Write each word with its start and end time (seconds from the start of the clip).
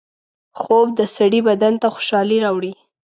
خوب 0.59 0.87
د 0.99 1.01
سړي 1.15 1.39
بدن 1.49 1.73
ته 1.81 1.87
خوشحالۍ 1.95 2.37
راوړي 2.45 2.73